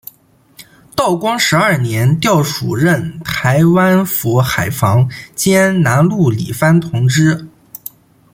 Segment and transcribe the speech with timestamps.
[0.95, 7.47] 道光十二年调署任台湾府海防兼南路理番同知。